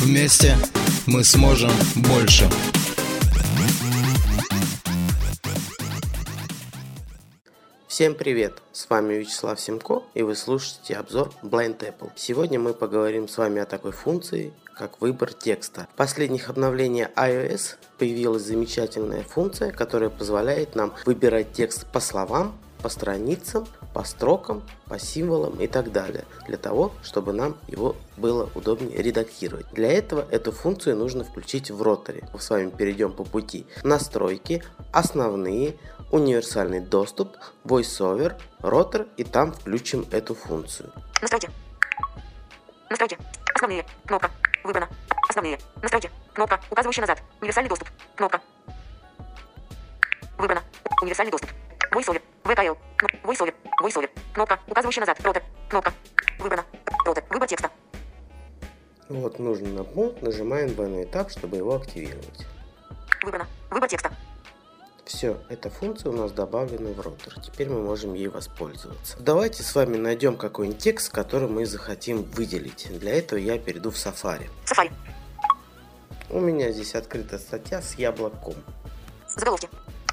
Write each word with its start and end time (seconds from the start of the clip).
Вместе 0.00 0.56
мы 1.06 1.22
сможем 1.24 1.70
больше. 1.94 2.48
Всем 7.86 8.14
привет! 8.14 8.62
С 8.72 8.88
вами 8.88 9.12
Вячеслав 9.12 9.60
Семко 9.60 10.02
и 10.14 10.22
вы 10.22 10.36
слушаете 10.36 10.96
обзор 10.96 11.30
Blind 11.42 11.80
Apple. 11.80 12.12
Сегодня 12.16 12.58
мы 12.58 12.72
поговорим 12.72 13.28
с 13.28 13.36
вами 13.36 13.60
о 13.60 13.66
такой 13.66 13.92
функции, 13.92 14.54
как 14.74 15.02
выбор 15.02 15.34
текста. 15.34 15.86
В 15.92 15.96
последних 15.96 16.48
обновлениях 16.48 17.10
iOS 17.14 17.74
появилась 17.98 18.44
замечательная 18.44 19.22
функция, 19.22 19.70
которая 19.70 20.08
позволяет 20.08 20.76
нам 20.76 20.94
выбирать 21.04 21.52
текст 21.52 21.84
по 21.92 22.00
словам, 22.00 22.58
по 22.82 22.88
страницам, 22.88 23.66
по 23.94 24.04
строкам, 24.04 24.62
по 24.86 24.98
символам 24.98 25.60
и 25.60 25.66
так 25.66 25.92
далее, 25.92 26.24
для 26.46 26.56
того, 26.56 26.92
чтобы 27.02 27.32
нам 27.32 27.56
его 27.68 27.96
было 28.16 28.50
удобнее 28.54 29.02
редактировать. 29.02 29.66
Для 29.72 29.92
этого 29.92 30.26
эту 30.30 30.52
функцию 30.52 30.96
нужно 30.96 31.24
включить 31.24 31.70
в 31.70 31.82
роторе. 31.82 32.28
Мы 32.32 32.40
с 32.40 32.50
вами 32.50 32.70
перейдем 32.70 33.12
по 33.12 33.24
пути 33.24 33.66
настройки, 33.82 34.62
основные, 34.92 35.76
универсальный 36.10 36.80
доступ, 36.80 37.36
VoiceOver, 37.64 38.34
ротор 38.60 39.06
и 39.16 39.24
там 39.24 39.52
включим 39.52 40.06
эту 40.10 40.34
функцию. 40.34 40.92
Настройки. 41.20 41.50
Настройки. 42.88 43.18
Основные. 43.54 43.86
Кнопка. 44.06 44.30
Выбрано. 44.64 44.88
Основные. 45.28 45.58
Настройки. 45.82 46.10
Кнопка, 46.34 46.60
указывающая 46.70 47.02
назад. 47.02 47.22
Универсальный 47.40 47.68
доступ. 47.68 47.88
Кнопка. 48.16 48.40
Выбрано. 50.38 50.62
Универсальный 51.02 51.30
доступ. 51.30 51.50
VoiceOver. 51.92 52.22
VKL. 52.44 52.76
VoiceOver. 53.24 53.54
VoiceOver. 53.82 54.10
Кнопка, 54.32 54.58
указывающая 54.66 55.00
назад. 55.00 55.20
Ротор. 55.22 55.42
Кнопка. 55.68 55.92
Выбрано. 56.38 56.64
Ротор. 57.04 57.24
Выбор 57.30 57.48
текста. 57.48 57.70
Вот 59.08 59.38
нужно 59.38 59.68
на 59.68 59.84
пункт, 59.84 60.22
нажимаем 60.22 60.74
двойной 60.74 61.04
этап, 61.04 61.30
чтобы 61.30 61.56
его 61.56 61.74
активировать. 61.74 62.46
Выбрано. 63.22 63.46
Выбор 63.70 63.88
текста. 63.88 64.10
Все, 65.04 65.38
эта 65.48 65.70
функция 65.70 66.12
у 66.12 66.16
нас 66.16 66.30
добавлена 66.30 66.90
в 66.90 67.00
ротор. 67.00 67.40
Теперь 67.40 67.68
мы 67.68 67.82
можем 67.82 68.14
ей 68.14 68.28
воспользоваться. 68.28 69.16
Давайте 69.18 69.64
с 69.64 69.74
вами 69.74 69.96
найдем 69.96 70.36
какой-нибудь 70.36 70.80
текст, 70.80 71.12
который 71.12 71.48
мы 71.48 71.66
захотим 71.66 72.22
выделить. 72.22 72.86
Для 73.00 73.18
этого 73.18 73.40
я 73.40 73.58
перейду 73.58 73.90
в 73.90 73.96
Safari. 73.96 74.48
Safari. 74.64 74.92
У 76.30 76.38
меня 76.38 76.70
здесь 76.70 76.94
открыта 76.94 77.40
статья 77.40 77.82
с 77.82 77.94
яблоком. 77.94 78.54
Заголовки. 79.26 79.68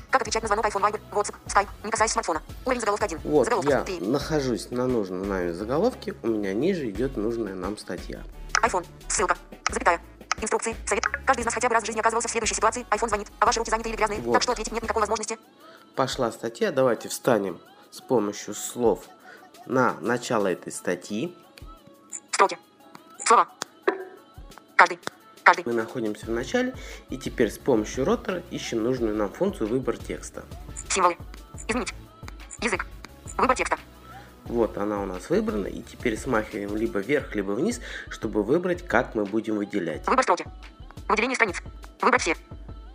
Как 0.10 0.22
отвечать 0.22 0.42
на 0.44 0.48
звонок 0.48 0.66
iPhone, 0.66 0.82
Viber, 0.82 1.00
WhatsApp, 1.12 1.36
Skype, 1.48 1.68
не 1.84 1.92
касаясь 1.92 2.12
смартфона. 2.12 2.42
Уровень 2.66 2.80
заголовка 2.80 3.06
1. 3.06 3.20
Вот, 3.24 3.44
Заголовка 3.46 3.70
я 3.72 3.84
3. 3.84 4.00
нахожусь 4.02 4.72
на 4.72 4.88
нужном 4.88 5.28
нами 5.28 5.52
заголовке, 5.52 6.16
у 6.24 6.28
меня 6.28 6.54
ниже 6.54 6.90
идет 6.90 7.18
нужная 7.18 7.56
нам 7.56 7.78
статья. 7.78 8.24
iPhone. 8.64 8.86
Ссылка. 9.08 9.38
Запятая. 9.70 10.02
Инструкции. 10.42 10.76
Совет. 10.86 11.04
Каждый 11.26 11.42
из 11.42 11.46
нас 11.46 11.54
хотя 11.54 11.68
бы 11.68 11.74
раз 11.74 11.84
в 11.84 11.86
жизни 11.86 12.00
оказывался 12.00 12.28
в 12.28 12.32
следующей 12.32 12.56
ситуации. 12.56 12.86
iPhone 12.90 13.10
звонит, 13.10 13.28
а 13.40 13.46
ваши 13.46 13.60
руки 13.60 13.70
заняты 13.72 13.90
или 13.90 13.96
грязные. 13.98 14.22
Вот. 14.22 14.34
Так 14.34 14.42
что 14.44 14.52
ответить 14.54 14.72
нет 14.72 14.84
никакой 14.84 15.02
возможности. 15.02 15.38
Пошла 15.96 16.32
статья, 16.32 16.72
давайте 16.72 17.10
встанем 17.10 17.60
с 17.92 18.02
помощью 18.02 18.54
слов 18.54 19.06
на 19.66 19.94
начало 20.00 20.48
этой 20.48 20.72
статьи. 20.72 21.36
Строки. 22.32 22.58
Слова. 23.26 23.48
Каждый. 24.76 25.00
Каждый. 25.48 25.64
Мы 25.66 25.72
находимся 25.72 26.26
в 26.26 26.30
начале 26.30 26.74
и 27.10 27.18
теперь 27.18 27.50
с 27.50 27.58
помощью 27.58 28.04
ротора 28.04 28.44
ищем 28.52 28.84
нужную 28.84 29.16
нам 29.16 29.32
функцию 29.32 29.70
выбор 29.70 29.96
текста. 29.98 30.44
Символы. 30.90 31.16
Изменить. 31.70 31.94
Язык. 32.60 32.86
Выбор 33.38 33.56
текста. 33.56 33.78
Вот 34.44 34.78
она 34.78 35.02
у 35.02 35.06
нас 35.06 35.30
выбрана 35.30 35.68
и 35.68 35.82
теперь 35.84 36.18
смахиваем 36.18 36.76
либо 36.76 37.00
вверх, 37.00 37.34
либо 37.34 37.54
вниз, 37.54 37.80
чтобы 38.10 38.44
выбрать, 38.44 38.86
как 38.86 39.16
мы 39.16 39.24
будем 39.24 39.56
выделять. 39.56 40.06
Выбор 40.06 40.24
строки. 40.24 40.44
Выделение 41.08 41.36
страниц. 41.38 41.62
Выбрать 42.02 42.22
все. 42.24 42.36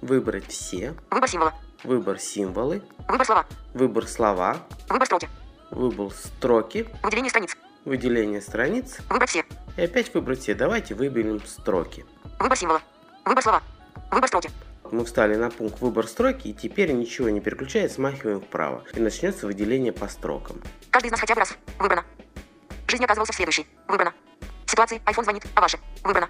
Выбрать 0.02 0.46
все, 0.48 0.94
Выбор 1.10 1.30
символа. 1.30 1.54
выбор 1.84 2.19
символы, 2.19 2.82
Выбор 3.08 3.24
слова. 3.24 3.46
выбор 3.72 4.06
слова, 4.06 4.56
Выбор 4.90 5.06
строки. 5.06 5.28
выбор 5.70 6.12
строки, 6.12 6.86
Выделение 7.02 7.30
страниц. 7.30 7.56
выделение 7.86 8.40
страниц 8.42 8.98
Выбрать 9.08 9.30
все. 9.30 9.44
и 9.78 9.82
опять 9.82 10.12
выбрать 10.12 10.40
все. 10.40 10.54
Давайте 10.54 10.94
выберем 10.94 11.40
строки. 11.46 12.04
Выбор 12.42 12.58
символа. 12.58 12.82
Выбор 13.25 13.41
слова. 13.41 13.62
Выбор 14.10 14.26
строки. 14.26 14.50
Мы 14.91 15.04
встали 15.04 15.36
на 15.36 15.48
пункт 15.48 15.80
выбор 15.80 16.08
строки 16.08 16.48
и 16.48 16.53
теперь 16.53 16.91
ничего 16.91 17.28
не 17.28 17.41
переключая, 17.41 17.88
смахиваем 17.88 18.41
вправо. 18.41 18.82
И 18.94 18.98
начнется 18.98 19.47
выделение 19.47 19.92
по 19.92 20.08
строкам. 20.08 20.60
Каждый 20.91 21.06
из 21.06 21.12
нас 21.12 21.20
хотя 21.20 21.34
бы 21.34 21.38
раз. 21.38 21.56
Выбрано. 21.78 22.04
Жизнь 22.88 23.04
оказывался 23.04 23.32
в 23.32 23.36
следующей. 23.36 23.69
Выбрано. 23.86 24.12
Ситуации. 24.66 25.00
iPhone 25.06 25.22
звонит, 25.22 25.47
а 25.54 25.60
ваши. 25.60 25.78
Выбрано. 26.02 26.28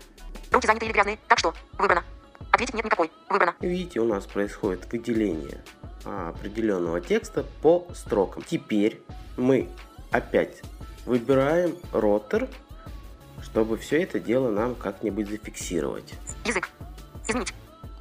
Руки 0.50 0.66
заняты 0.66 0.84
или 0.84 0.92
грязные. 0.92 1.18
Так 1.28 1.38
что. 1.38 1.54
Выбрано. 1.78 2.04
Ответить 2.52 2.74
нет 2.74 2.84
никакой. 2.84 3.10
Выбрано. 3.30 3.54
Видите, 3.60 4.00
у 4.00 4.04
нас 4.04 4.26
происходит 4.26 4.92
выделение 4.92 5.64
а, 6.04 6.28
определенного 6.28 7.00
текста 7.00 7.42
по 7.62 7.86
строкам. 7.94 8.42
Теперь 8.42 9.00
мы 9.38 9.70
опять 10.10 10.60
выбираем 11.06 11.74
ротор, 11.90 12.48
чтобы 13.42 13.76
все 13.76 14.02
это 14.02 14.18
дело 14.20 14.50
нам 14.50 14.74
как-нибудь 14.74 15.28
зафиксировать. 15.28 16.14
Язык. 16.44 16.68
Изменить. 17.28 17.54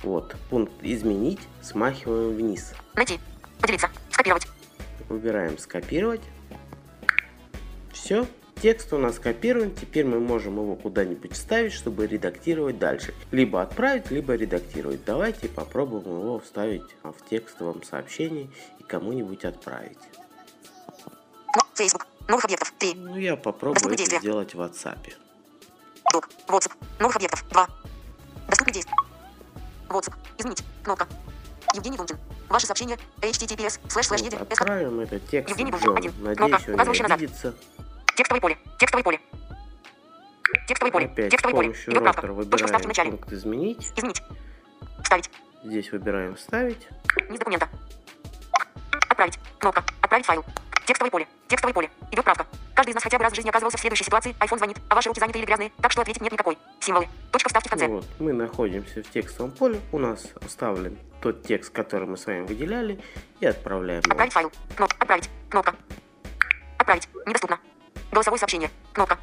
Вот, 0.03 0.35
пункт 0.50 0.74
«Изменить» 0.81 1.41
смахиваем 1.62 2.35
вниз. 2.35 2.74
Найти. 2.96 3.19
Поделиться. 3.59 3.90
Скопировать. 4.09 4.47
Выбираем 5.09 5.57
«Скопировать». 5.57 6.22
Все, 7.91 8.25
текст 8.62 8.91
у 8.94 8.97
нас 8.97 9.18
скопирован, 9.18 9.75
теперь 9.75 10.06
мы 10.06 10.19
можем 10.19 10.56
его 10.56 10.75
куда-нибудь 10.75 11.34
вставить, 11.34 11.74
чтобы 11.74 12.07
редактировать 12.07 12.80
дальше. 12.80 13.13
Либо 13.30 13.62
отправить, 13.62 14.09
либо 14.09 14.34
редактировать. 14.34 15.06
Давайте 15.06 15.47
попробуем 15.47 16.19
его 16.19 16.40
вставить 16.40 16.81
в 17.03 17.30
текстовом 17.30 17.84
сообщении 17.84 18.50
и 18.80 18.84
кому-нибудь 18.84 19.46
отправить. 19.46 20.00
Но. 21.56 21.62
Facebook. 21.75 22.07
Новых 22.28 22.46
объектов. 22.46 22.74
3. 22.80 22.94
Ну, 22.96 23.18
я 23.18 23.35
попробую 23.35 23.94
это 23.94 24.19
сделать 24.19 24.56
в 24.56 24.62
WhatsApp. 24.62 25.13
Док. 26.11 26.27
WhatsApp. 26.47 26.73
Новых 26.99 27.16
объектов. 27.16 27.44
2. 27.49 27.67
Доступные 28.47 28.73
действия. 28.73 28.95
WhatsApp. 29.89 30.13
Изменить. 30.38 30.63
Кнопка. 30.83 31.07
Евгений 31.73 31.97
Лункин. 31.97 32.17
Ваше 32.49 32.67
сообщение. 32.67 32.97
https 33.22 33.79
slash 33.88 34.01
slash 34.01 34.09
Вот, 34.09 34.19
едем. 34.19 34.41
отправим 34.41 35.00
этот 35.00 35.25
текст 35.29 35.50
Евгений. 35.50 35.71
Бузин, 35.71 35.95
один. 35.95 36.13
Надеюсь, 36.19 36.67
он 36.67 37.07
не 37.07 37.13
обидится. 37.13 37.55
Текстовое 38.16 38.41
поле. 38.41 38.57
Текстовое 38.77 39.03
поле. 39.03 39.19
Текстовое 40.67 40.91
поле. 40.91 41.05
Опять 41.05 41.31
Текстовое 41.31 41.55
поле. 41.55 41.71
Идет 41.71 42.03
правка. 42.03 42.27
Точка 42.45 42.66
вставки 42.66 42.85
в 42.85 42.88
начале. 42.89 43.11
пункт 43.11 43.31
«Изменить». 43.31 43.91
Изменить. 43.95 44.21
Вставить. 45.03 45.29
Здесь 45.63 45.91
выбираем 45.91 46.35
«Вставить». 46.35 46.88
Низ 47.29 47.39
документа. 47.39 47.69
Отправить. 49.09 49.39
Кнопка. 49.59 49.83
Отправить 50.01 50.25
файл. 50.25 50.44
Текстовое 50.86 51.12
поле. 51.12 51.28
Текстовое 51.47 51.74
поле. 51.74 51.90
Идет 52.12 52.25
правка. 52.25 52.46
Каждый 52.74 52.92
из 52.92 52.96
нас 52.96 53.03
хотя 53.03 53.18
бы 53.18 53.24
раз 53.24 53.34
в 53.34 53.36
жизни 53.36 53.50
оказывался 53.50 53.78
в 53.78 53.81
следующей 53.81 54.03
ситуации. 54.03 54.36
iPhone 54.40 54.58
звонит, 54.58 54.78
а 54.90 54.96
ваши 54.96 55.09
руки 55.09 55.19
заняты 55.19 55.40
или 55.40 55.46
грязные. 55.46 55.72
Так 55.81 55.92
что 55.92 56.02
ответить 56.02 56.22
нет 56.22 56.31
никакой. 56.31 56.58
Символы. 56.80 57.08
Точка 57.31 57.50
вставки 57.50 57.68
в 57.68 57.69
конце. 57.69 57.88
Вот, 57.88 58.06
мы 58.19 58.33
находимся 58.33 59.04
в 59.04 59.10
текстовом 59.12 59.51
поле, 59.51 59.80
у 59.92 60.00
нас 60.00 60.28
вставлен 60.48 60.98
тот 61.22 61.44
текст, 61.44 61.72
который 61.72 62.07
мы 62.07 62.18
с 62.18 62.25
вами 62.25 62.42
выделяли, 62.42 63.00
и 63.39 63.45
отправляем 63.45 64.01
его. 64.01 64.12
Отправить 64.12 64.33
файл. 64.33 64.51
Кнопка. 64.75 64.95
Отправить. 65.00 65.30
Кнопка. 65.50 65.75
Отправить. 66.78 67.10
Недоступно. 67.27 67.60
Голосовое 68.12 68.39
сообщение. 68.39 68.72
Кнопка. 68.94 69.19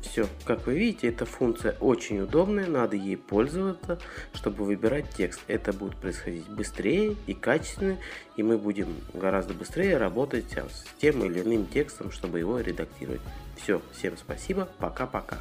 Все, 0.00 0.28
как 0.44 0.66
вы 0.66 0.78
видите, 0.78 1.08
эта 1.08 1.26
функция 1.26 1.76
очень 1.80 2.20
удобная, 2.20 2.66
надо 2.66 2.96
ей 2.96 3.16
пользоваться, 3.16 3.98
чтобы 4.32 4.64
выбирать 4.64 5.10
текст. 5.10 5.40
Это 5.48 5.72
будет 5.72 5.96
происходить 5.96 6.48
быстрее 6.48 7.16
и 7.26 7.34
качественнее, 7.34 7.98
и 8.36 8.42
мы 8.42 8.58
будем 8.58 8.88
гораздо 9.12 9.54
быстрее 9.54 9.96
работать 9.96 10.56
а, 10.56 10.68
с 10.68 10.84
тем 11.00 11.24
или 11.24 11.40
иным 11.40 11.66
текстом, 11.66 12.12
чтобы 12.12 12.38
его 12.38 12.60
редактировать. 12.60 13.20
Все, 13.56 13.82
всем 13.92 14.16
спасибо, 14.16 14.68
пока-пока. 14.78 15.38